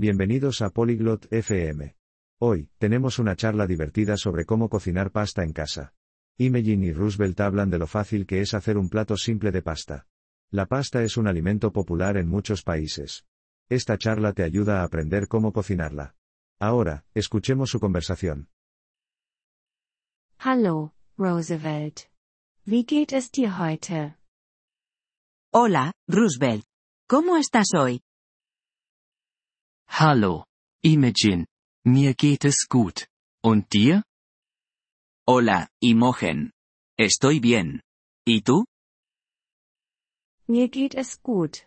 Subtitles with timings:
[0.00, 1.96] Bienvenidos a Polyglot FM.
[2.38, 5.92] Hoy, tenemos una charla divertida sobre cómo cocinar pasta en casa.
[6.36, 10.06] Imogen y Roosevelt hablan de lo fácil que es hacer un plato simple de pasta.
[10.52, 13.26] La pasta es un alimento popular en muchos países.
[13.68, 16.14] Esta charla te ayuda a aprender cómo cocinarla.
[16.60, 18.50] Ahora, escuchemos su conversación.
[20.38, 22.02] Hallo, Roosevelt.
[22.64, 24.16] Wie geht es dir heute?
[25.52, 26.62] Hola, Roosevelt.
[27.08, 28.00] ¿Cómo estás hoy?
[30.00, 30.44] Hallo,
[30.84, 31.44] Imogen.
[31.84, 33.08] Mir geht es gut.
[33.42, 34.04] Und dir?
[35.26, 36.52] Hola, Imogen.
[36.96, 37.82] Estoy bien.
[38.24, 38.64] ¿Y tú?
[40.46, 41.66] Mir geht es gut.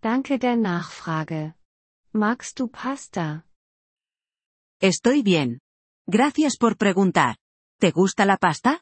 [0.00, 1.54] Danke der Nachfrage.
[2.14, 3.44] Magst du Pasta?
[4.80, 5.60] Estoy bien.
[6.08, 7.36] Gracias por preguntar.
[7.78, 8.80] ¿Te gusta la pasta?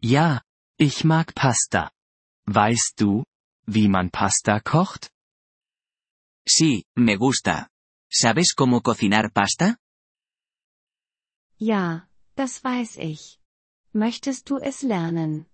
[0.00, 0.40] Ja,
[0.78, 1.90] ich mag Pasta.
[2.46, 3.24] Weißt du,
[3.66, 5.11] wie man Pasta kocht?
[6.46, 7.68] Sí, me gusta.
[8.10, 9.78] ¿Sabes cómo cocinar pasta?
[11.58, 13.38] Ja, das weiß ich.
[13.92, 15.46] Möchtest du es lernen?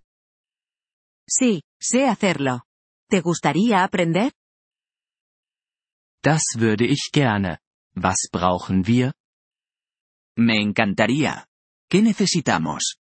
[1.28, 2.62] Sí, sé hacerlo.
[3.08, 4.32] ¿Te gustaría aprender?
[6.22, 7.58] Das würde ich gerne.
[7.94, 9.12] Was brauchen wir?
[10.36, 11.46] Me encantaría.
[11.90, 12.98] ¿Qué necesitamos?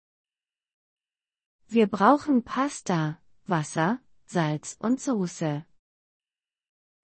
[1.69, 5.65] Wir brauchen Pasta, Wasser, Salz und Soße.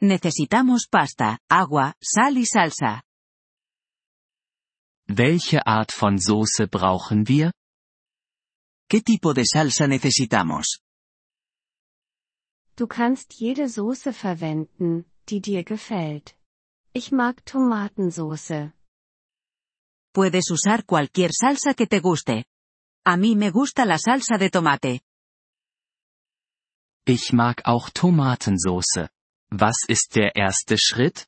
[0.00, 3.02] Necesitamos pasta, agua, sal y salsa.
[5.08, 7.50] Welche Art von Soße brauchen wir?
[8.88, 10.80] ¿Qué tipo de salsa necesitamos?
[12.76, 16.36] Du kannst jede Soße verwenden, die dir gefällt.
[16.92, 18.72] Ich mag Tomatensoße.
[20.14, 22.44] Puedes usar cualquier salsa que te guste.
[23.04, 25.00] A mí me gusta la salsa de tomate.
[27.04, 29.08] Ich mag auch Tomatensoße.
[29.50, 31.26] Was ist der erste Schritt?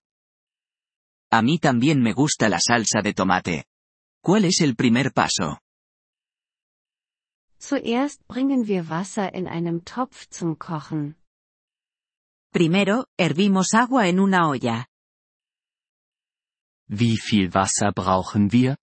[1.32, 3.64] A mí también me gusta la salsa de tomate.
[4.22, 5.58] ¿Cuál es el primer paso?
[7.58, 11.16] Zuerst bringen wir Wasser in einem Topf zum Kochen.
[12.52, 14.86] Primero, hervimos agua en una olla.
[16.88, 18.76] Wie viel Wasser brauchen wir?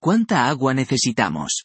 [0.00, 1.64] ¿Cuánta agua necesitamos?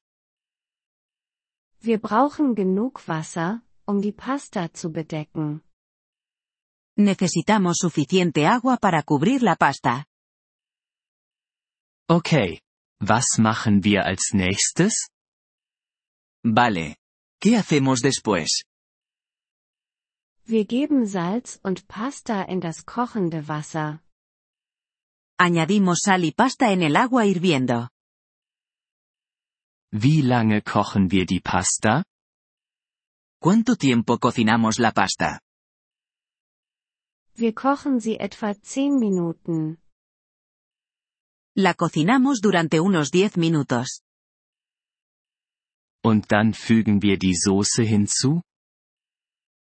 [1.80, 5.62] Wir brauchen genug Wasser, um die Pasta zu bedecken.
[6.98, 10.06] Necesitamos suficiente agua para cubrir la pasta.
[12.08, 12.62] Okay.
[13.02, 15.10] Was machen wir als nächstes?
[16.44, 16.96] Vale.
[17.42, 18.64] ¿Qué hacemos después?
[20.46, 24.02] Wir geben Salz und Pasta in das kochende Wasser.
[25.38, 27.90] Añadimos sal y pasta en el agua hirviendo.
[29.92, 32.04] Wie lange kochen wir die Pasta?
[33.42, 35.42] ¿Cuánto tiempo cocinamos la pasta?
[37.38, 39.78] Wir kochen sie etwa 10 Minuten.
[41.58, 44.02] La cocinamos durante unos 10 minutos.
[46.02, 48.42] Und dann fügen wir die Soße hinzu?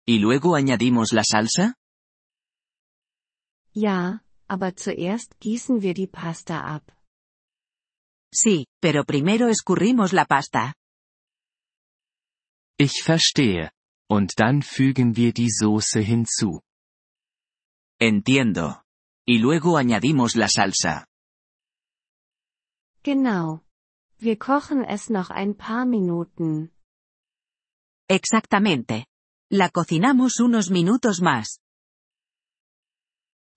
[0.07, 1.75] ¿Y luego añadimos la salsa?
[3.73, 6.83] Ja, aber zuerst gießen wir die Pasta ab.
[8.33, 10.73] Sí, pero primero escurrimos la pasta.
[12.79, 13.71] Ich verstehe.
[14.09, 16.61] Und dann fügen wir die Soße hinzu.
[18.01, 18.83] Entiendo.
[19.27, 21.05] Y luego añadimos la salsa.
[23.03, 23.63] Genau.
[24.17, 26.71] Wir kochen es noch ein paar Minuten.
[28.09, 29.05] Exactamente.
[29.51, 31.59] La cocinamos unos minutos más.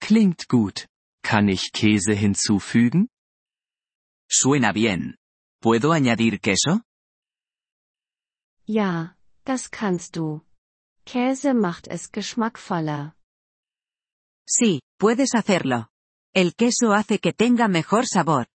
[0.01, 0.89] Klingt gut.
[1.23, 3.09] Kann ich Käse hinzufügen?
[4.31, 5.17] Suena bien.
[5.63, 6.83] ¿Puedo añadir queso?
[8.67, 9.17] Ja,
[9.47, 10.43] das kannst du.
[11.07, 13.15] Käse macht es geschmackvoller.
[14.47, 15.89] Sí, puedes hacerlo.
[16.35, 18.47] El queso hace que tenga mejor sabor.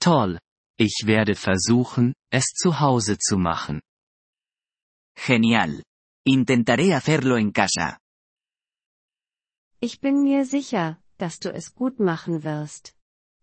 [0.00, 0.38] Toll.
[0.78, 3.82] Ich werde versuchen, es zu Hause zu machen.
[5.16, 5.82] Genial.
[6.24, 7.98] Intentaré hacerlo en casa.
[9.80, 12.94] Ich bin mir sicher, dass du es gut machen wirst.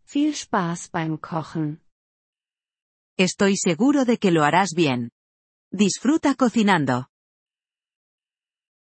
[0.06, 1.82] Viel Spaß beim Kochen.
[3.18, 5.12] Estoy seguro de que lo harás bien.
[5.72, 7.08] Disfruta cocinando.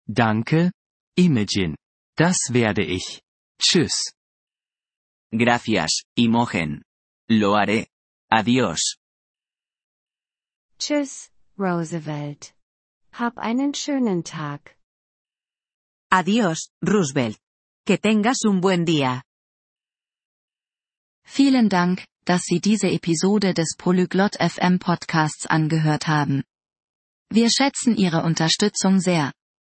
[0.06, 0.72] Danke,
[1.18, 1.74] Imogen.
[2.16, 3.20] Das werde ich.
[3.60, 4.12] Tschüss.
[5.32, 6.84] Gracias, Imogen.
[7.28, 7.88] Lo haré.
[8.30, 8.96] Adiós.
[10.78, 12.54] Tschüss, Roosevelt.
[13.12, 14.76] Hab einen schönen Tag.
[16.12, 17.36] Adiós, Roosevelt.
[17.84, 19.22] Que tengas un buen día.
[21.24, 26.44] Vielen Dank, dass Sie diese Episode des Polyglot FM Podcasts angehört haben.
[27.28, 29.32] Wir schätzen Ihre Unterstützung sehr.